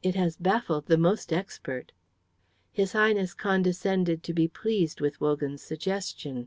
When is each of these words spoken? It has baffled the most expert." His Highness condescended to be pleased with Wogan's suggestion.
It 0.00 0.14
has 0.14 0.36
baffled 0.36 0.86
the 0.86 0.96
most 0.96 1.32
expert." 1.32 1.90
His 2.70 2.92
Highness 2.92 3.34
condescended 3.34 4.22
to 4.22 4.32
be 4.32 4.46
pleased 4.46 5.00
with 5.00 5.20
Wogan's 5.20 5.60
suggestion. 5.62 6.46